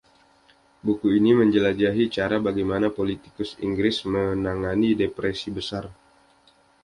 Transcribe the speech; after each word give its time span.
Buku 0.85 1.07
ini 1.19 1.31
menjelajahi 1.41 2.05
cara 2.15 2.35
bagaimana 2.47 2.87
politikus 2.97 3.49
Inggris 3.67 3.97
menangani 4.13 4.89
Depresi 5.01 5.49
Besar. 5.57 5.85